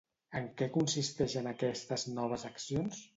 [0.37, 3.03] En què consisteixen aquestes noves accions?